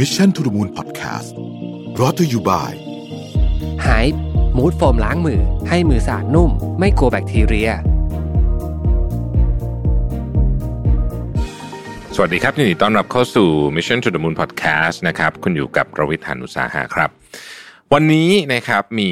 [0.00, 1.30] Mission to the Moon Podcast
[2.00, 2.74] รอ t ธออยู่บ่าย
[3.86, 4.06] หาย
[4.56, 7.70] มูดโฟมล้างมือ ให้มือสะอาดนุ่ม ไม่กลัวแบคทีเรีย
[12.14, 17.10] สวัสดีครับยินดีต้อนรับเข้าสู่ Mission to the Moon Podcast นะครับ คุณอยู่กับรวิทยานุสาหะครับ
[17.92, 19.10] วันนี้นะครับมี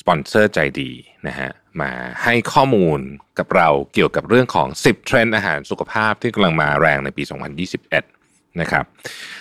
[0.00, 0.90] สปอนเซอร์ใจดี
[1.26, 1.50] นะฮะ
[1.80, 1.90] มา
[2.22, 3.00] ให้ข้อมูล
[3.38, 8.17] กับเราเกี่ยวกับเรื่องของ 10 เทรนด์อาหารสุขภาพที่กำลังมาแรงในปี 2021
[8.62, 8.84] นะครับ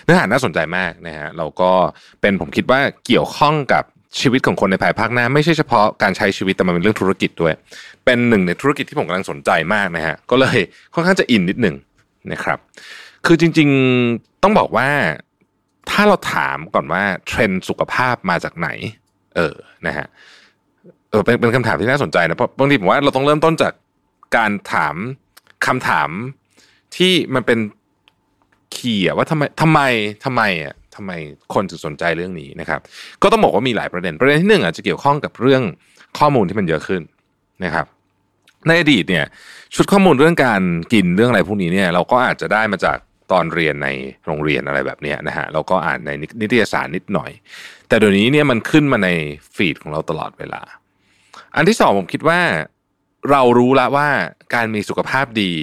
[0.04, 1.71] เนื้อหาน่าสนใจมากนะฮะเราก็
[2.21, 3.84] เป็นผมคิดว่าเกี่ยวข้องกับ
[4.20, 7.53] ชีวิตของคนในภายภาคหน้า ไม่ใช่เฉพาะการใช้ชีวิตแต่มันเป็นเรื่องธุรกิจด้วย
[8.05, 10.58] เป็นหนึ่งในธุรกิจที่ผมกำลังสนใจมากนะฮะก็เลย
[10.94, 11.75] ค่อนข้างจะอินนิดหนึ่ง
[12.31, 12.59] นะครับ
[13.25, 14.89] คือจริงๆต้องบอกว่า
[15.89, 18.70] ถ้าเราถามก่อนว่าเทรนด์สุขภาพมาจากไหน
[19.36, 19.55] เออ
[19.88, 20.08] นะฮะ
[21.09, 23.73] เออเป็นเป็นคำถามที่น่าสนใจนะเพราะบางทีผมว่าเราต้องเริ่มต้นจาก
[24.38, 24.95] การถาม
[25.66, 26.09] คำถาม
[26.95, 27.59] ที่มันเป็น
[28.77, 29.80] คีย์ว่าทำไมทำไม
[30.26, 31.12] ทำไมอะทำไม
[31.54, 32.80] คนถึงสนใจเรื่องนี้นะครับ
[33.22, 35.64] ก็ต้องบอกว่ามีหลายประเด็น ประเด็นที่หนึ่งอาจจะเกี่ยวข้องกับเรื่อง
[36.20, 37.02] ข้อมูลที่มันเยอะขึ้น
[37.64, 37.86] นะครับ
[38.67, 39.25] ในอดีตเนี่ย
[39.75, 40.61] ชุดข้อมูลเรื่องการ
[40.94, 42.98] กินเรื่องอะไรพวกนี้เนี่ยเราก็อาจจะได้มาจาก
[43.31, 43.89] ตอนเรียนใน
[44.25, 46.11] โรงเรียนอะไรแบบเนี้ยนะฮะเราก็อ่านใน
[46.42, 47.31] นิตยสารนิดหน่อย
[47.88, 49.09] แต่เดี๋ยวนี้เนี่ยมันขึ้นมาใน
[49.55, 50.61] ฟีดของเราตลอดเวลา
[51.55, 52.42] อันที่สองผมคิดว่า
[53.31, 54.09] เรารู้แล้วว่า
[54.53, 55.53] การมีสุขภาพดี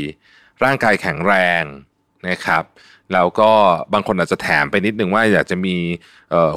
[0.64, 1.62] ร่างกายแข็งแรง
[2.28, 2.62] นะครับ
[3.12, 3.50] แล้วก็
[3.92, 5.76] บางคนอาจจะแถมไปนิดนึงว่าอยากจะมี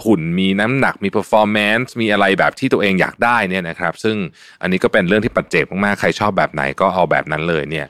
[0.06, 4.16] หุ่นมีน้ำหนักมี performance มีอะไรแบบที่ตัวเองอยากได้เนี่ยนะครับ ซึ่ง
[4.62, 7.88] อันนี้ก็เป็นเรื่องที่ปัจเจกมากๆ ใครชอบแบบไหนก็เอาแบบนั้นเลยเนี่ย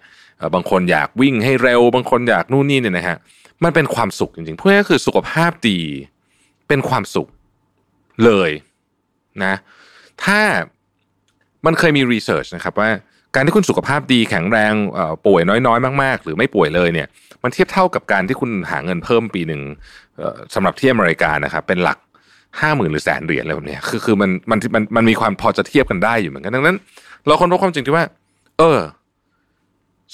[0.54, 3.18] บางคนอยากวิ่งให้เร็ว บางคนอยากนู่นนี่เนี่ยนะฮะ
[3.64, 5.80] มันเป็นความสุขจริงๆพูดง่ายๆคือสุขภาพดี
[6.68, 7.28] เป็นความสุข
[8.26, 8.52] เลย
[9.44, 9.54] นะ
[10.24, 10.42] ถ้า
[11.66, 12.90] มันเคยมีรีเสิร์ชนะครับว่า
[13.36, 14.74] การที่คุณสุขภาพดีแข็งแรง
[15.26, 17.08] ป่วยน้อยๆ มากๆ หรือไม่ป่วยเลยเนี่ย
[17.44, 19.62] มันเทียบเท่ากับการที่คุณหาเงินเพิ่มปีหนึ่ง
[20.18, 21.98] เอ่อสำหรับที่อเมริกานะครับเป็นหลัก
[22.62, 26.78] ห้าหมื่นหรือแสนเหรียญอะไรแบบนี้คือคือมันมันมันมันมีความพอจะเทียบกันได้อยู่เหมือนกันดังนั้น
[27.26, 28.06] เราคนพบความจริงที่ว่า
[28.58, 28.80] เออ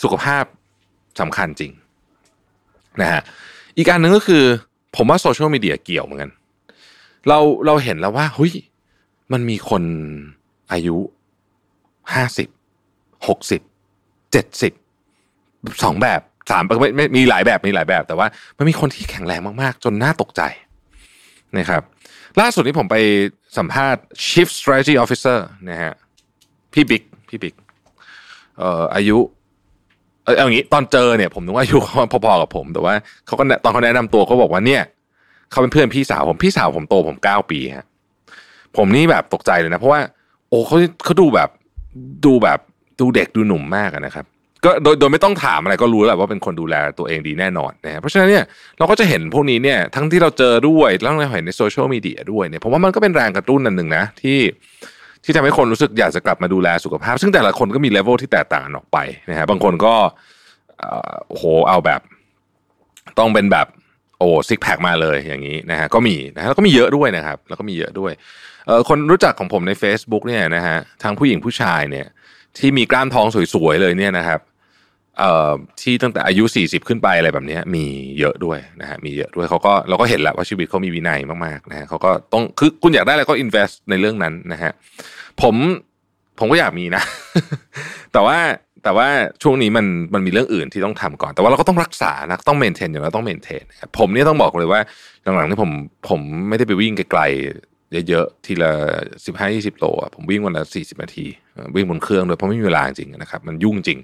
[0.02, 0.44] สุขภาพ
[1.22, 1.72] สำคัญจริง
[3.02, 3.22] นะฮะ
[3.78, 4.44] อีกอันหนึ่งก็คือ
[4.96, 6.31] ผมว่าโซเชียลมีเดียเกี่ยวเหมือนกัน
[7.28, 8.53] เราเราเห็นแล้วว่าเฮ้ย
[9.31, 9.84] มันมีคน
[10.72, 10.97] อายุ
[12.13, 12.47] ห้าสิบ
[13.28, 13.61] หกสิบ
[14.31, 14.73] เจ็ดสิบ
[15.84, 20.41] สองแบบสามไม่ไม่มีหลายแบบมีหลายแบบ แต่ว่ามันมีคนที่แข็งแรงมากๆ จนน่าตกใจ
[21.57, 21.81] นะครับ
[22.41, 22.97] ล่าสุดนี้ผมไป
[23.57, 25.38] สัมภาษณ์ Chief Strategy Officer
[25.69, 25.94] นะฮะ
[26.73, 27.56] พี่บิ๊กพี่บิ๊ก
[28.57, 29.17] เอ่ออายุ
[30.23, 31.95] เออเอาอย่างนี้ตอนเจอเนี่ยผมนึกว่าอายุเขา
[32.25, 32.94] พอๆกับผม แต่ว่า
[33.25, 34.84] เขาก็ตอนเขาแนะนำตัวเขาบอกว่าเนี่ย
[35.51, 37.85] เขาเป็นเพื่อนพี่สาวผมพี่สาวผมโตผมเก้าปีฮะ
[38.78, 40.01] ผมนี่แบบตกใจเลยนะ เพราะว่า
[40.50, 41.50] โอ้เขาเขาดูแบบ
[42.25, 42.59] ดูแบบ
[43.00, 44.26] ดูเด็กดูหนุ่มมากนะครับ
[44.66, 48.44] ก็โดยโดยไม่ต้องถามอะไรก็รู้แหละว่าเป็นคนดูแลตัวเองดีแน่นอนนะฮะเพราะฉะนั้นเนี่ย
[48.78, 54.40] เราก็จะเห็นพวกนี้เนี่ยทั้งที่เราเจอด้วยแล้วเราเห็นในโซเชียลมีเดียด้วยเนี่ยผมว่ามันก็เป็นแรงกระตุ้นอันหนึ่งนะที่
[55.24, 58.98] ที่ทำให้คนรู้สึกอยากจะกลับมาดูแลสุขภาพ ซึ่งแต่ละคนก็มีเลเวลที่แตกต่างออกไป
[59.30, 59.94] นะฮะบางคนก็
[61.30, 62.02] โอ้โหเอาแบบ
[63.20, 63.68] ต้องเป็นแบบ
[64.20, 68.12] โอ้ซิกแพคมาเลยอย่างนี้นะฮะก็มีนะฮะแล้วก็มีเยอะด้วยนะครับ แล้วก็มีเยอะด้วย
[68.66, 72.08] เอ่อคนรู้จักของผมใน Facebook เนี่ยนะฮะทั้งผู้หญิงผู้ชายเนี่ย
[72.58, 74.40] ที่มีกล้ามท้องสวยๆเลยเนี่ยนะครับ
[75.19, 77.86] เอ่อที่ตั้งแต่อายุ40ขึ้นไปอะไรแบบนี้มี
[78.19, 84.72] เยอะด้วยนะฮะมีเยอะด้วยเขาก็เราก็เห็นแหละว่าชีวิตเขามีวินัยมากๆนะฮะเขาก็ต้องคือคุณอยากได้อะไรก็ invest ในเรื่องนั้นนะฮะ
[85.41, 85.56] ผม
[86.40, 87.03] ผมก็อยากมีนะ
[88.14, 88.38] แต่ว่า
[88.84, 89.08] แต่ว่า
[89.44, 93.64] ช่วงนี้มันมันมีเรื่องอื่นที่ต้องทำก่อน แต่ว่าเราก็ต้องรักษานะต้องเมนเทนอย่างเราต้องเมนเทน
[93.97, 94.81] ผมเนี่ยต้องบอกเลยว่า
[95.24, 95.72] หลังๆนี่ผม
[96.09, 97.22] ผมไม่ได้ไปวิ่งไกล
[98.09, 98.72] เยอะๆทีละ
[99.26, 101.26] สิบห้ายี่สิบโลอะผมวิ่งวันละสี่สิบนาที
[101.76, 104.00] วิ่งบนเครื่องโดยเพราะไม่มีเวลาจริงนะครับ มันยุ่งจริง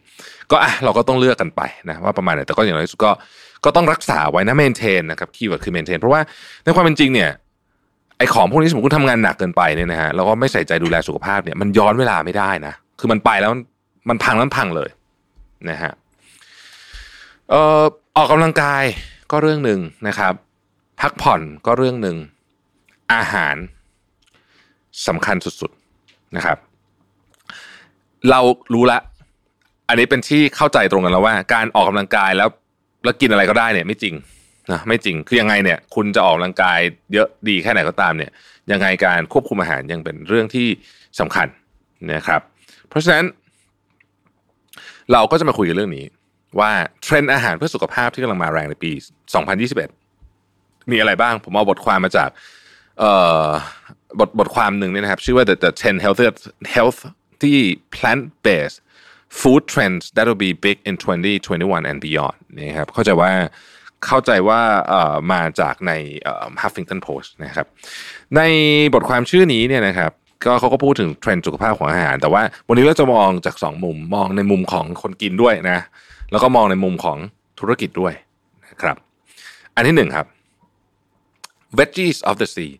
[0.52, 3.12] ก็อะเราก็ต้องเลือกกันไปนะว่าประมาณไหนแต่ก็อย่างไรสุดก็
[3.66, 6.22] ก็ต้องรักษาไว้นะ maintain นะครับ keyword คือ maintain เพราะว่า
[6.64, 7.30] ในความเป็นจริงเนี่ย
[8.18, 13.52] ไอ้ของพวกนี้สมมติคุณทำงานหนักเกินไปเนี่ยนะฮะแล้วก็ไม่ใส่ใจดูแลสุขภาพเนี่ยมันย้อนเวลาไม่ได้นะคือมันไปแล้ว
[14.10, 14.90] มันพังแล้วมันพังเลย
[15.70, 15.92] นะฮะ
[17.50, 17.84] เอ่อ
[18.18, 18.84] ออกกำลังกาย
[19.32, 20.34] ก็เรื่องหนึ่งนะครับ
[21.02, 22.18] พักผ่อนก็เรื่องหนึ่ง
[23.13, 23.56] อาหาร
[25.07, 26.57] สำคัญสุดๆนะครับ
[28.30, 28.40] เรา
[28.74, 29.00] รู้ละ
[29.90, 32.50] อันนี้เป็นที่เข้าใจตรงกันแล้วว่า การออกกำลังกายแล้ว
[33.04, 34.16] แล้วกินอะไรก็ได้เนี่ย ไม่จริง
[34.72, 36.80] นะไม่จริงคือยังไงเนี่ย คุณจะออกกำลังกาย
[37.13, 38.31] เยอะดีแค่ไหนก็ตามเนี่ย
[38.72, 40.68] ยังไงการควบคุมอาหารยังเป็นเรื่องที่
[41.19, 41.48] สำคัญ
[42.13, 42.42] นะครับ
[42.90, 43.25] เพราะฉะนั้น
[45.12, 46.06] เราก็จะมาคุยกันเรื่องนี้
[46.60, 46.72] ว่า
[47.04, 48.92] เทรนด์อาหารเพื่อสุขภาพที่กำลังมาแรงในปี
[50.12, 52.30] 2021 มีอะไรบ้าง ผมเอาบทความมาจาก
[53.00, 53.12] เอ่
[53.46, 53.48] อ
[54.20, 56.26] บทบทความหนึ่งเนี่ยนะครับ ชื่อว่า the, the 10 healthy
[56.76, 57.00] health
[57.42, 57.58] ที่
[57.96, 58.78] plant based
[59.40, 63.32] food trends that will be big in 2021 and beyond นะครับเข้าใจว่า
[64.06, 65.92] เข้าใจว่าเอ่อมาจากใน
[66.62, 67.68] Huffington Post นะครับ
[68.38, 68.42] ใน
[68.94, 70.12] บทความชื่อนี้เนี่ยนะครับ
[70.46, 75.80] ก็เขาก็พูดถึงเทรนด์สุขภาพของอาหาร แต่ว่าวันนี้เราจะมองจากสองมุมมองในมุมของคนกินด้วยนะ
[76.32, 77.18] แล้วก็มองในมุมของ
[77.60, 78.14] ธุรกิจด้วย
[78.66, 78.98] นะครับ
[79.76, 80.28] อันที่หนึ่งครับ
[81.80, 82.72] veggies of the sea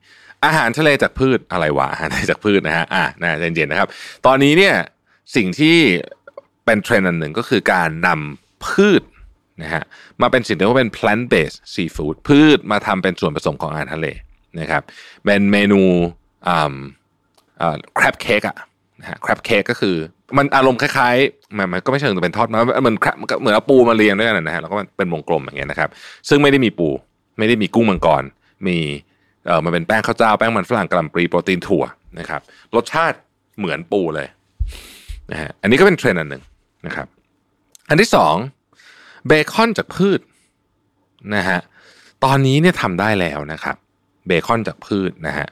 [0.46, 3.90] อาหารทะเลจากพืชอะไรวะอาหารทะเลจากพืชนะฮะอะนะเย็นๆนะครับ
[4.26, 4.76] ตอนนี้เนี่ย
[5.36, 5.78] สิ่งที่
[6.66, 9.04] เป็นเทรนด์อันหนึ่งก็คือการนำพืช
[9.62, 9.84] นะฮะ
[10.22, 14.08] มาเป็นสิ่งที่เรียกว่าเป็น plant based seafood พืชมาทำเป็นส่วนผสมของอาหารทะเล
[14.60, 14.84] นะครับ
[15.26, 15.82] เป็นเมนู
[16.48, 16.76] อ่า
[17.62, 18.58] อ่า crab cake อะ
[19.00, 19.96] นะฮะ crab cake ก็คือ
[20.38, 25.90] มันอารมณ์คล้ายๆมันมันก็ไม่เชิงจะเป็นทอดมันมัน crab มันเหมือนเอาปูมาเรียงด้วยกันนะฮะแล้วก็เป็นวงกลมอย่างเงี้ยนะครับ
[26.30, 26.90] ซึ่งไม่ได้มีปู
[27.38, 28.24] ไม่ได้มีกุ้งมังกร
[28.68, 28.78] มี
[29.50, 31.84] เออมันเป็นแป้งข้าวเจ้าแป้งมันฝรั่งกล่ำปลีโปรตีนถั่ว
[32.20, 32.42] นะครับ
[32.76, 33.18] รสชาติ
[33.58, 34.28] เหมือนปูเลย
[35.32, 36.44] นะฮะอันนี้ก็เป็นเทรนด์อันหนึ่ง
[36.86, 37.08] นะครับ
[37.90, 38.36] อันที่สอง
[39.28, 40.20] เบคอนจากพืช
[41.36, 41.60] นะฮะ
[42.24, 43.76] ตอนนี้เนี่ยทำได้แล้วนะครับ
[44.28, 45.48] เบคอนจากพืชนะฮะ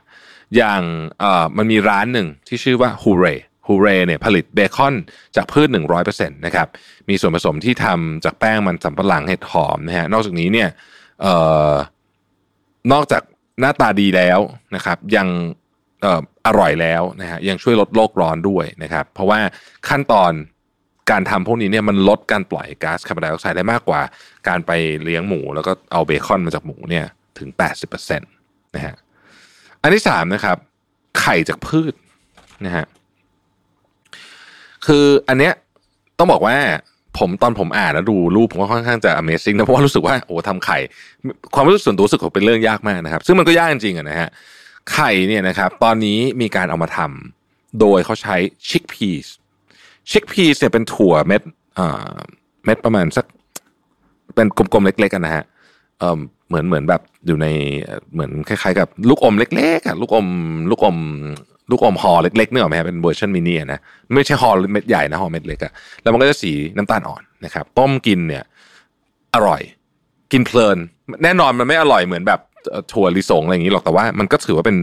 [0.56, 0.82] อย่าง
[1.20, 3.26] เอ่อมันมีร้านหนึ่งที่ชื่อว่าฮูเร
[3.68, 4.96] ฮูเรเนี่ยผลิตเบคอน
[5.36, 5.68] จากพืช
[6.08, 6.68] 100%นะครับ
[7.10, 10.70] มีส่วนผสมที่ทำจากแป้งมันสำปะหลังเห็ดหอมนะฮะนอกจากนี้เนี่ย
[11.22, 11.34] เอ่
[11.72, 11.74] อ
[12.92, 13.24] นอกจาก
[13.60, 14.40] หน้าตาดีแล้ว
[14.76, 15.28] นะครับ ยัง
[16.02, 19.40] เอ่ออร่อยแล้วนะฮะยังช่วยลดโลกร้อนด้วยนะครับ เพราะว่า
[19.90, 20.32] ขั้นตอน
[21.12, 24.02] การทำพวกนี้เนี่ยมันลดการปล่อยก๊าซคาร์บอนไดออกไซด์ได้มากกว่า
[24.48, 24.72] การไป
[25.04, 27.06] เลี้ยงหมู แล้วก็เอาเบคอนมาจากหมูเนี่ย
[27.40, 27.50] ถึง
[27.88, 28.96] 80%นะฮะ
[29.82, 30.58] อันที่สามนะครับ
[31.20, 31.94] ไข่จากพืช
[32.66, 32.86] นะฮะ
[34.86, 35.54] คืออันเนี้ย
[36.18, 36.58] ต้องบอกว่า
[37.20, 40.78] ผมตอนผมอ่านแล้วดูรูปผมก็ค่อนข้างจะ Amazing นะเพราะว่ารู้สึกว่าโอ้ทำไข่
[41.56, 44.30] ความรู้สึกส่วนตัวรู้สึกว่าเป็นเรื่องยากมากนะครับ ซึ่งมันก็ยากจริงๆนะฮะ
[44.94, 48.36] ไข่เนี่ยนะครับ ตอนนี้มีการเอามาทำโดยเขาใช้
[48.70, 49.26] ชิคพีส
[50.12, 51.42] ชิคพีสเนี่ยเป็นถั่วเม็ด
[51.80, 52.16] อ่า
[52.66, 53.26] เม็ดประมาณสัก
[54.36, 55.44] เป็นกลมๆเล็กๆกันนะฮะ
[56.00, 57.48] เออเหมือนเหมือนแบบอยู่ใน
[58.14, 60.28] เหมือนคล้ายๆ กับลูกอมเล็กๆอะลูกอม
[60.70, 60.98] ลูกอม
[61.70, 63.80] ลูกอมห่อเล็กๆเนี่ยหรอไหมฮะเป็นเวอร์ชันมินิอะนะ
[64.16, 65.72] ไม่ใช่ห่อเม็ดใหญ่นะห่อเม็ดเล็กอะ
[66.02, 68.44] แล้วมันก็จะสีน้ำตาลอ่อนนะครับ ต้มกินเนี่ย
[69.36, 69.62] อร่อย
[70.32, 70.78] กินเพลิน
[71.24, 72.40] แน่นอนมันไม่อร่อยเหมือนแบบ
[72.92, 74.78] ถั่วลิสงอะไรอย่างนี้หรอกแต่ว่ามันก็ถือว่าเป็น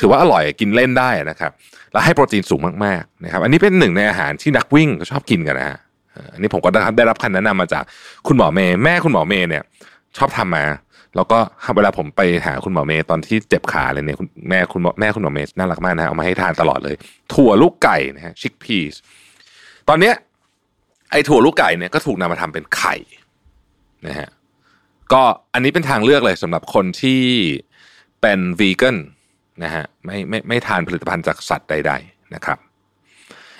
[0.00, 1.50] ถือว่าอร่อยกินเล่นได้นะครับ
[1.92, 5.78] แล้วให้โปรตีนสูงมากๆนะครับ อันนี้เป็นหนึ่งในอาหารที่นักวิ่งชอบกินกันนะฮะ
[6.32, 7.84] อันนี้ผมก็ได้ได้รับคำแนะนำมาจาก
[8.26, 9.62] คุณหมอเมย์แม่คุณหมอเมย์เนี่ย
[10.16, 10.64] ชอบทำมา
[11.18, 11.38] แล้วก็
[11.76, 16.96] เวลาผมไปหาคุณหมอเมย์ตอนที่เจ็บขาเลยเนี่ยคุณแม่คุณหมอแม่คุณหมอเมย์น่ารักมากนะฮะเอามาให้ทานตลอดเลย
[17.34, 18.94] ถั่วลูกไก่นะฮะชิคพีส
[19.88, 20.14] ตอนเนี้ย
[21.10, 22.96] ไอ้ถั่วลูกไก่เนี่ยก็ถูกนำมาทำเป็นไข่
[24.06, 24.28] นะฮะ
[25.12, 25.22] ก็
[25.54, 27.22] อันนี้เป็นทางเลือกเลยสำหรับคนที่
[28.20, 28.96] เป็นวีแกน
[29.64, 32.58] นะฮะไม่ไม่ไม่ทานผลิตภัณฑ์จากสัตว์ใด ๆนะครับ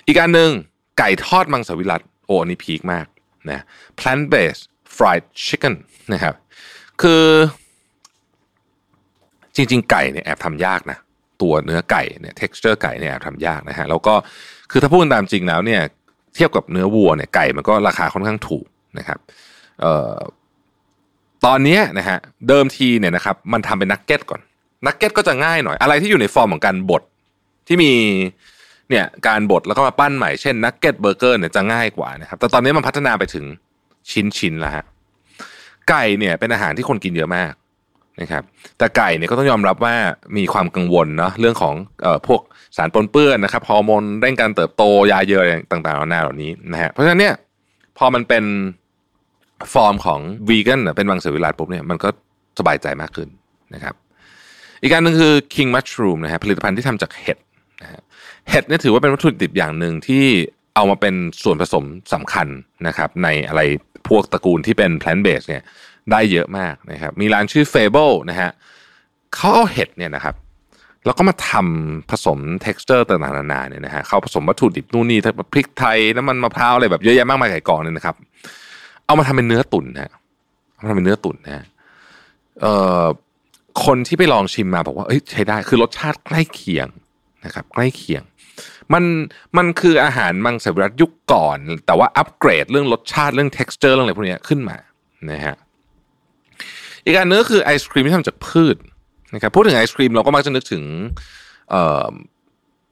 [0.06, 0.50] อีกอันหนึ่ง
[0.98, 3.06] ไก่ทอดมังสวิรัตโอ้อันนี้พีคมาก
[3.50, 3.60] นะ
[3.98, 4.64] plant based
[4.96, 5.74] fried chicken
[6.12, 6.34] นะครับ
[7.02, 7.24] คือ
[9.56, 10.98] จริง ๆ ไก่เนี่ยแอบทำยากนะ
[11.42, 14.14] ตัวเนื้อไก่เนี่ย texture ไก่เนี่ยแอบทำยากนะฮะแล้วก็
[14.70, 15.80] คือถ้าพูดตามจริงแล้วเนี่ย
[16.34, 18.66] เทียบกับเนื้อวัวเนี่ยไก่มันก็ราคาค่อนข้างถูก
[18.98, 19.18] นะครับ
[19.80, 20.16] เอ่อ
[21.46, 22.18] ตอนนี้นะฮะ
[22.48, 24.40] เดิมทีเนี่ยนะครับ มันทำเป็นนักเก็ตก่อน
[24.86, 27.02] นักเก็ตก็จะง่ายหน่อย อะไรที่อยู่ในฟอร์มของการบด
[27.66, 27.92] ที่มี
[28.90, 33.44] เนี่ยการบดแล้วก็มาปั้นใหม่เช่นนักเก็ตเบอร์เกอร์เนี่ยจะง่ายกว่านะครับแต่ตอนนี้มันพัฒนาไปถึง
[34.10, 34.84] ชิ้นๆแล้วฮะ
[35.90, 37.52] ไก่เนี่ยเป็นอาหารที่คนกินเยอะมาก
[38.20, 38.42] นะครับ
[38.78, 39.94] แต่ไก่เนี่ยก็ต้องยอมรับว่า
[40.36, 42.40] มีความกังวลเนาะเรื่องของเอ่อพวก
[42.76, 47.34] สารปนเปื้อนนะครับฮอร์โมนเร่งการเติบโตยาเยอะต่างๆนานาเหล่านี้นะฮะเพราะฉะนั้นเนี่ย
[47.98, 48.44] พอมันเป็น
[49.74, 52.08] ฟอร์มของวีแกนเป็นมังสวิรัติปุ๊บเนี่ยมันก็
[52.58, 53.28] สบายใจมากขึ้น
[53.74, 53.94] นะครับ
[54.82, 57.38] อีกการหนึ่งคือ king mushroom นะฮะผลิตภัณฑ์ที่ทำจากเห็ด
[57.82, 58.00] นะฮะ
[58.50, 60.24] เห็ดเนี่ยถือว่าเป็นวัตถุดิบอย่างหนึ่งที่
[60.74, 62.46] เอามาเป็นส่วนผสมสำคัญ
[62.86, 63.60] นะครับในอะไร
[64.08, 65.62] พวกตระกูลที่เป็น plant based เนี่ย
[66.10, 68.50] ได้เยอะมากนะครับ มีร้านชื่อ Fable นะฮะ
[69.34, 70.34] เขาเอาเห็ดเนี่ยนะครับ
[71.04, 78.16] แล้วก็มาทำผสม texture ต่างๆนานาเนี่ยนะฮะเขาผสมวัตถุดิบนู่นนี่ทั้งพริกไทยน้ำมันมะพร้าวอะไรแบบเยอะแยะมากมายไก่กองเนี่ยนะครับ
[79.06, 80.12] เอามาทำเป็นเนื้อตุ๋นนะฮะ
[80.74, 81.64] เอามาทำเป็นเนื้อตุ๋นนะฮะ
[82.60, 83.04] เอ่อ
[83.84, 86.88] คนที่ไปลองชิมมาบอกว่าเอ้ยใช้ได้คือรสชาติใกล้เคียง
[87.44, 88.22] นะครับ ใกล้เคียง
[88.92, 89.04] มัน
[89.56, 94.76] มันคืออาหารมังสวิรัตยุคก่อน แต่ว่าอัปเกรดเรื่องรสชาติเรื่อง t e x t อร์เรื่องอะไรพวกนี้ขึ้นมา
[95.30, 95.56] นะฮะ
[97.04, 98.76] อีกอันนึงก็คือไอศครีมที่ทำจากพืช
[99.34, 100.82] นะครับพูดถึงไอศครีมเราก็มักจะนึกถึง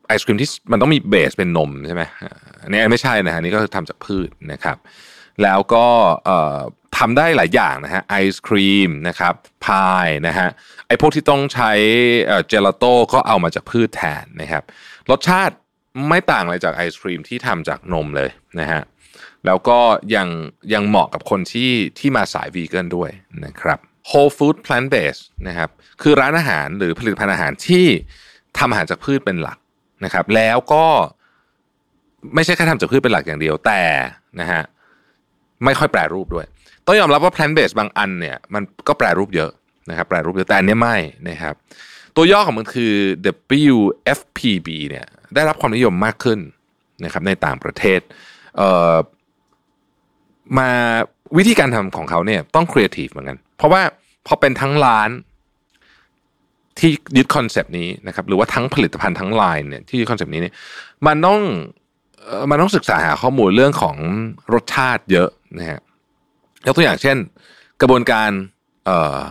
[0.06, 2.02] ไอศครีมที่มันต้องมีเบสเป็นนมใช่ไหม
[2.62, 4.76] อันนี้ไม่ใช่นะฮะนี่ก็คือทำจากพืชนะครับ
[5.42, 5.86] แล้วก็
[6.98, 9.34] ทำได้หลายอย่างนะฮะไอศครีมนะครับ
[9.66, 10.48] พายนะฮะ
[10.86, 11.72] ไอพวกที่ต้องใช้
[12.26, 14.62] เอ่อเจลาโต้ก็เอามาจากพืชแทนนะครับ
[15.10, 15.54] รสชาติ
[16.08, 18.80] ไม่ต่างอะไรจากไอศครีมที่ทำจากนมเลยนะฮะ
[19.46, 19.78] แล้วก็
[20.14, 20.28] ยัง
[20.74, 23.10] ยังเหมาะกับคนที่ที่มาสายวีแกนด้วย
[23.44, 23.78] นะครับ
[24.10, 25.70] Whole Food Plant Based นะครับ
[26.02, 27.86] คือร้านอาหารหรือผลิตภัณฑ์อาหารที่
[28.58, 29.58] ทำอาหารจากพืชเป็นหลัก
[30.04, 30.86] นะครับ แล้วก็
[32.34, 33.82] ไม่ใช่แค่ทำจากพืชเป็นหลักอย่างเดียวแต่
[34.40, 34.62] นะฮะ
[35.64, 36.46] ไม่ค่อยแปรรูปด้วย
[36.86, 39.50] ต้องยอมรับว่า plant based บางอันเนี่ยมันก็แปรรูปเยอะ
[39.90, 40.96] นะครับแปรรูปเยอะแต่อันนี้ไม่
[41.28, 41.54] นะครับ
[42.16, 42.92] ตัวย่อของมันคือ
[43.64, 46.38] WFPB เนี่ยได้รับความนิยมมากขึ้น
[47.04, 48.00] นะครับในต่างประเทศ
[48.56, 48.96] เอ่อ
[50.58, 50.70] มา
[51.36, 53.82] วิธีการทำของเขาเนี่ยต้องครีเอทีฟเหมือนกัน เพราะว่า
[54.26, 55.10] พอเป็นทั้งร้าน
[56.78, 60.54] ที่ยึด concept นี้นะครับหรือว่าทั้งผลิตภัณฑ์ทั้งไลน์เนี่ยที่ยึด concept นี้เนี่ย
[61.06, 61.40] มันต้อง
[62.50, 63.96] มันต้องศึกษาหาข้อมูลเรื่องของ
[64.54, 65.28] รสชาติเยอะ
[65.58, 65.80] นะฮะ
[66.66, 67.16] ยกตัวอย่างเช่น
[67.80, 68.30] กระบวนการ
[68.84, 69.22] เอ่อ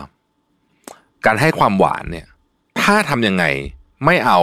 [1.26, 2.26] การให้ความหวานเนี่ย
[2.82, 3.44] ถ้าทำยังไง
[4.04, 4.40] ไม่เอา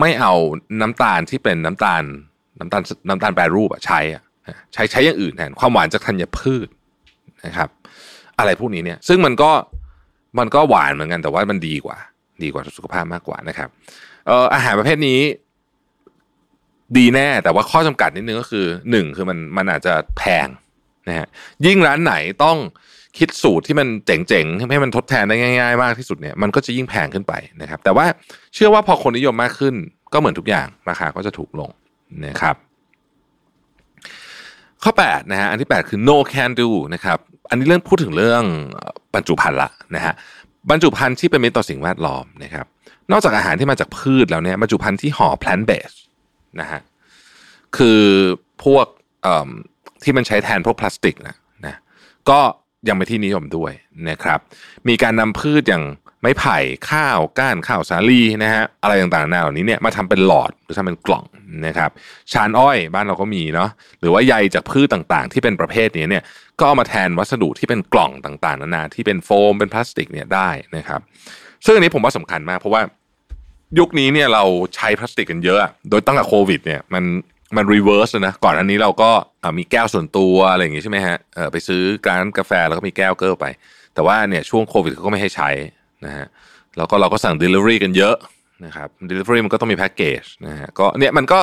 [0.00, 0.32] ไม่เอา
[0.80, 2.02] น้ำตาลที่เป็นน้ำตาล
[2.58, 4.22] น้ำตาลน้ำตาลแปรรูปอะใช้อะ
[4.72, 6.68] ใช้ใช้อย่างอื่นแทนความหวานจากธัญพืช
[7.46, 7.68] นะครับ
[8.38, 9.50] อะไรพวกนี้เนี่ย ซึ่งมันก็
[10.38, 11.96] มันก็หวานเหมือนกันแต่ว่ามันดีกว่า
[12.42, 13.68] ดีกว่าสุขภาพมากกว่านะครับ
[14.26, 15.20] เอ่ออาหารประเภทนี้
[16.96, 20.48] ดีแน่ แต่ว่าข้อจำกัดนิดนึงก็คือหนึ่งคือมันมันอาจจะแพง
[21.08, 21.26] นะฮะ
[21.66, 22.56] ยิ่งร้านไหนต้อง
[23.18, 28.06] คิดสูตรที่มันเจ๋งๆให้มันทดแทนได้ง่ายๆ มากที่สุดเนี่ยมันก็จะยิ่งแพงขึ้นไปนะครับ แต่ว่า
[28.54, 29.74] เชื่อว่าพอคนนิยมมากขึ้น
[30.12, 31.70] ก็เหมือนทุกอย่างราคาก็จะถูกลง
[32.24, 32.56] นะครับ
[34.82, 37.18] ข้อ8นะฮะอันที่ 8 คือ no can do นะครับ
[37.48, 38.42] อันนี้เรื่องพูดถึงเรื่อง
[39.14, 40.14] บรรจุภัณฑ์ละนะฮะ
[40.70, 42.66] บรรจุภัณฑ์ที่เป็นมิตรต่อสิ่งแวดล้อมนะครับ
[43.10, 45.98] นอกจากอาหารที่มาจากพืชแล้วเนี่ยบรรจุภัณฑ์ที่ห่อ plant based
[46.60, 46.80] นะฮะ
[47.76, 48.02] คือ
[48.64, 48.86] พวก
[50.02, 51.76] ที่มันใช้แทนพวกพลาสติกนะนะ
[52.30, 52.40] ก็
[52.88, 53.72] ยังเป็นที่นิยมด้วย
[54.10, 54.38] นะครับ
[54.88, 55.84] มีการนำพืชอย่าง
[56.20, 56.58] ไม้ไผ่
[56.90, 61.24] ข้าวก้านข้าวสาลีนะฮะอะไรต่างๆนานาเหล่านี้เนี่ยมาทำเป็นหลอดหรือทำเป็นกล่อง
[61.66, 61.90] นะครับ
[62.32, 66.22] ชานอ้อยบ้านเราก็มีเนาะหรือว่าใยจากพืชต่างๆ ที่เป็นประเภทนี้เนี่ย
[66.58, 71.00] ก็เอามาแทนวัสดุที่เป็นกล่องต่างๆนานาที่เป็นโฟมเป็นพลาสติกเนี่ยได้นะครับ
[71.64, 72.82] ซึ่งอันนี้ผมว่าสำคัญมากเพราะว่า
[73.78, 74.44] ยุคนี้เนี่ยเรา
[74.76, 75.58] ใช้พลาสติกกันเยอะ
[75.90, 77.04] โดยตั้งแต่โควิด เนี่ยมัน
[77.56, 79.10] มัน reverse เลยนะ ก่อนอันนี้เราก็
[79.58, 81.16] มีแก้วส่วนตัวอะไรอย่างงี้ใช่ไหมฮะ
[81.52, 83.44] ไปซื้อร้านกาแฟแล้วก็มีแก้วเกอร์ไป
[83.94, 85.50] แต่ว่าเนี่ยช่วงโควิดเขาก็ไม่ให้ใช้
[86.04, 86.26] นะฮะ
[86.76, 88.16] แล้วก็เราก็สั่ง Delivery กันเยอะ
[88.64, 91.40] นะครับ Delivery มันก็ต้องมีแพ็กเกจนะฮะก็เนี่ยมันก็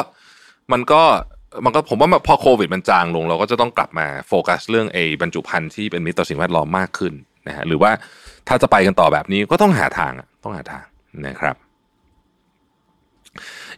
[0.74, 1.02] มันก็
[1.66, 7.14] มันก็ผมว่าพอโควิดมันจางลง เราก็จะต้องกลับมาโฟกัสเรื่องไอ้บรรจุภัณฑ์ที่เป็นมิตรต่อสิ่งแวดล้อมมากขึ้น
[7.48, 7.92] นะฮะหรือว่า
[8.48, 10.84] ถ้าจะไปกันต่อแบบนี้ก็ต้องหาทางต้องหาทาง
[11.28, 11.56] นะครับ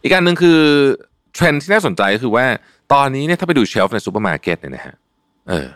[0.02, 0.60] อีกการหนึ่งคือ
[1.34, 2.46] เทรนด์ที่น่าสนใจก็คือว่า
[2.92, 4.96] ตอนนี้เนี่ยถ้าไปดู shelf ในซูเปอร์มาร์เก็ตเนี่ยนะฮะ
[5.48, 5.68] เออ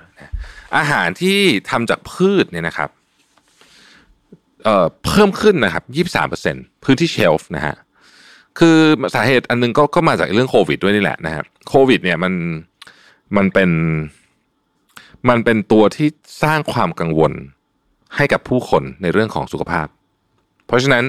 [0.76, 1.38] อาหารที่
[1.70, 2.90] ทำจากพืชเนี่ยนะครับ
[4.64, 7.76] เอ่อเพิ่มขึ้นนะครับยี่สามเปอร์เซ็นต์พื้นที่ shelf นะฮะ
[8.58, 8.78] คือ
[9.14, 12.32] สาเหตุอันหนึ่งก็ก็มาจากเรื่องโควิดด้วยนี่แหละนะฮะโควิด เนี่ยมัน
[13.36, 13.70] มันเป็น
[15.28, 16.08] มันเป็นตัวที่
[16.42, 17.32] สร้างความกังวล
[18.16, 19.86] ให้กับผู้คนในเรื่องของสุขภาพ
[20.66, 21.04] เพราะฉะนั้น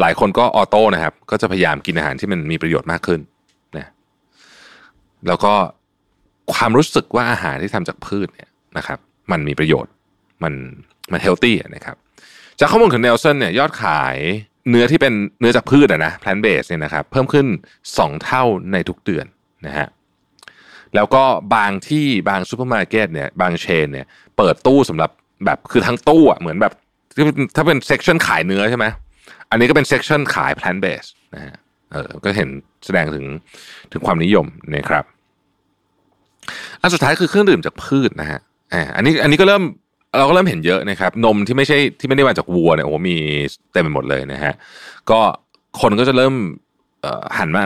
[0.00, 3.20] หลายคนก็ auto นะครับ ก็จะพยายามกินอาหารที่มันมีประโยชน์มากขึ้น
[3.76, 3.86] นะ
[5.26, 5.52] แล้วก็
[6.52, 8.98] ความรู้สึกว่าอาหารที่ทำจากพืชเนี่ยนะครับ
[9.30, 9.92] มันมีประโยชน์
[10.42, 10.54] มัน
[11.12, 11.96] มัน healthy นะครับ
[12.60, 14.16] จากข้อมูลของนีลเส็นเนี่ยยอดขาย
[14.70, 17.46] เนื้อที่เป็นเนื้อจากพืชอะนะ plant based เนี่ยนะครับเพิ่มขึ้น
[17.86, 19.26] 2 เท่าในทุกเดือน
[19.66, 19.88] นะฮะ
[20.94, 21.24] แล้วก็
[21.54, 25.10] บางที่บางซูเปอร์มาร์เก็ตเนี่ยบาง chain เนี่ยเปิดตู้สำหรับ
[25.44, 26.72] แบบคือทั้งตู้อะเหมือนแบบ
[27.56, 28.86] ถ้าเป็นเซ c ชันขายเนื้อใช่ไหม
[29.50, 31.56] อันนี้ก็เป็นเซ c ชันขาย plant based นะฮะ
[31.92, 32.48] เออก็เห็น
[32.84, 33.26] แสดงถึง
[33.92, 35.04] ถึงความนิยมนะครับ
[36.80, 38.40] อันสุดท้ายคือเครื่องดื่มจากพืชนะฮะ
[38.72, 39.62] อ่าอันนี้อันนี้ก็เริ่ม
[40.18, 43.16] เราก็เริ่มเห็นเยอะนะครับ นมที่ไม่ใช่ที่ไม่ได้มาจากวัวเนี่ยโอ้มี
[43.72, 44.52] เต็มไปหมดเลยนะฮะ
[45.10, 45.20] ก็
[45.80, 46.34] คนก็จะเริ่ม
[47.38, 47.62] หันมา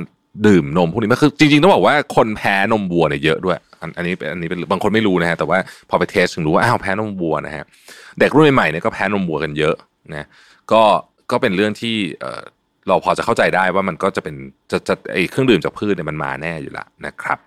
[0.46, 3.58] ดื่มนมพวกนี้มาคือจริงๆต้องบอกว่าคนแพ้นมวัวเนี่ยเยอะด้วย
[3.96, 5.58] อันนี้เป็นอันนี้เป็นบางคนไม่รู้นะฮะแต่ว่า
[5.88, 7.64] พอไปเทสถึงรู้ว่าอ้าวแพ้นมวัวนะฮะ
[8.20, 9.74] เด็กรุ่นใหม่ๆเนี่ยก็แพ้นมวัวกันเยอะ
[10.12, 10.26] นะ
[10.72, 10.82] ก็
[11.30, 11.96] ก็เป็นเรื่องที่
[12.88, 14.36] เราพอจะเข้าใจได้ว่ามันก็จะเป็น
[14.70, 17.38] จะจะไอเครื่องดื่มจากพืชเนี่ยมันมาแน่อยู่ละนะครับ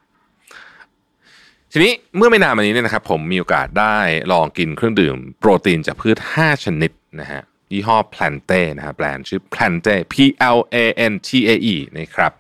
[1.72, 3.98] ทีนี้เมื่อไม่นานมานี้เนี่ยนะครับ ผมมีโอกาสได้
[4.32, 10.16] ลองกินเครื่องดื่มโปรตีนจากพืช 5 ชนิดนะฮะยี่ห้อ Plante นะครับแบรนด์ชื่อ Plante P
[10.58, 10.78] L A
[11.12, 12.32] N T A E นะครับ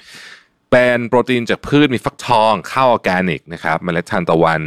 [0.72, 4.62] เป็นโปรตีนจากพืชมีฟักทองข้าวออร์แกนิกนะครับเมล็ดทานตะวัน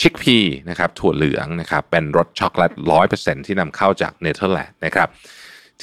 [0.00, 0.38] chickpea
[0.68, 5.08] นะครับถั่วเหลืองนะครับเป็นรสช็อกโกแลตร้อยเปอร์เซ็นต์ที่นำเข้าจากเนเธอร์แลนด์นะครับ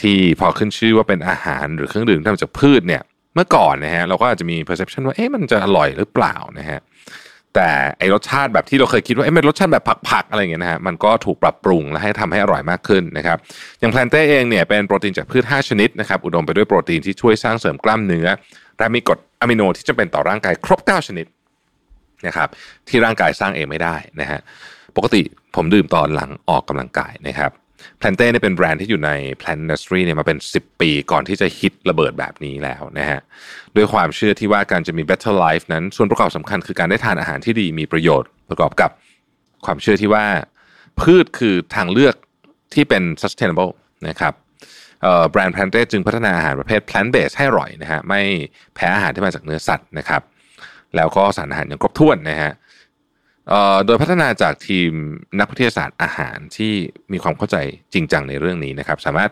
[0.01, 3.01] ที่พอขึ้นชื่อว่าเป็นอาหารหรือเครื่องดื่มที่ทำจากพืชเนี่ย
[3.35, 6.79] เมื่อก่อนนะฮะเราก็อาจจะมี perception ว่าเอ๊ะมันจะอร่อยหรือเปล่านะฮะ
[7.55, 13.37] แต่ไอ้รสชาติแบบที่เราเคยคิดว่าเอ๊ะมันรสชาติแบบผักๆอะไรเงี้ยนะฮะมันก็ถูกปรับปรุงและให้ทำให้อร่อยมากขึ้นนะครับ
[13.79, 18.27] อย่าง Plante เองเนี่ยเป็นโปรตีนจากพืช 5 ชนิดนะครับอุดมไปด้วยโปรตีนที่ช่วยสร้างเสริมกล้ามเนื้อ
[18.77, 21.25] และมีกรดอะมิโนที่จำเป็นต่อร่างกายครบ 9 ชนิด
[22.27, 22.49] นะครับ
[22.87, 24.39] ที่ร่างกายสร้างเองไม่ได้นะฮะ
[24.97, 25.21] ปกติ
[25.55, 27.51] ผมดื่มตอนหลังออกกำลังกายนะครับ
[27.97, 29.11] แพลนเต้เนี่ยเป็นแบรนด์ที่อยู่ใน
[29.41, 33.19] Plant Industry เนี่ยมาเป็น 10 ปีก่อนที่จะฮิตระเบิดแบบนี้แล้วนะฮะ
[33.75, 38.89] ด้วยความเชื่อที่ว่าการจะมี better life นั้น ส่วนประกอบสำคัญคือการได้ทานอาหารที่ดีมีประโยชน์ประกอบกับ
[39.65, 40.25] ความเชื่อที่ว่า
[41.01, 42.15] พืชคือทางเลือก
[42.73, 43.71] ที่เป็น sustainable
[44.07, 44.33] นะครับ
[45.31, 48.21] แบรนด์แพลนเต้จึงพัฒนาอาหารประเภท plant based ให้อร่อยนะฮะไม่
[48.75, 50.21] แพ้อาหารที่มาจากเนื้อสัตว์นะครับ
[50.95, 52.51] แล้วก็สารอาหารอย่างครบถ้วนนะฮะ
[53.85, 54.91] โดยพัฒนาจากทีม
[55.39, 56.73] นักวิทยาศาสตร์อาหารที่
[57.11, 57.57] มีความเข้าใจ
[57.93, 59.31] จริงจังในเรื่องนี้นะครับ สามารถ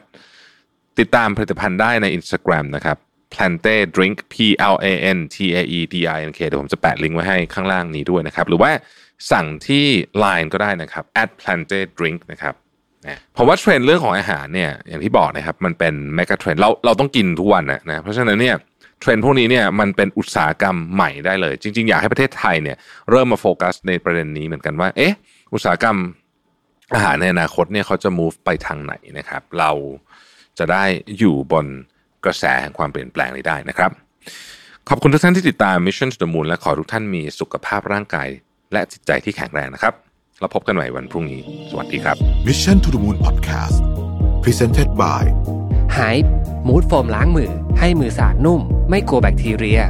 [1.00, 2.98] ติดตามผลิตภัณฑ์ได้ใน Instagram นะครับ
[3.34, 4.36] Plante Drink P
[4.74, 8.72] L A N T A E D I N K เดี๋ยวผมจะแปะลิงก์ไว้ให้ข้างล่างนี้ด้วยนะครับ หรือว่า
[9.32, 9.86] สั่งที่
[10.24, 12.54] Line ก็ได้นะครับ at Plante Drink นะครับ
[13.34, 18.56] เพราะว่าเทรนด์เรื่องของอาหารเนี่ยอย่างที่บอกนะครับมันเป็น megatrend เราเราต้องกินทุกวันนะนะเพราะฉะนั้นเนี่ย
[19.00, 22.78] เทรนด์พวกนี้เนี่ยมันเป็นอุตสาหกรรมใหม่ได้เลย จริง ๆ อยากให้ประเทศไทยเนี่ย
[23.10, 25.14] เริ่มมาโฟกัสในประเด็นนี้เหมือนกันว่า เอ๊ะ
[25.54, 25.98] อุตสาหกรรม
[26.94, 29.72] อาหารในอนาคตเนี่ยเขาจะ move ไปทางไหนนะครับ เรา
[30.60, 30.84] จะได้
[31.18, 31.66] อยู่บน
[32.26, 33.92] กระแสแห่งความเปลี่ยนแปลงนี้ได้นะครับ
[34.90, 38.28] ขอบคุณทุกท่านที่ติดตาม Mission to the Moon และขอทุกท่านมีสุขภาพร่างกาย
[38.74, 39.94] และจิตใจที่แข็งแรงนะครับ
[40.40, 41.42] แล้วพบกันใหม่วันพรุ่งนี้
[41.72, 43.78] สวัสดีครับ Mission to the Moon Podcast
[44.44, 45.24] Presented by
[45.94, 46.00] ไฮ
[46.68, 49.82] มูดโฟมล้างมือ ให้มือสะอาดนุ่ม ไม่กลัวแบคทีเรีย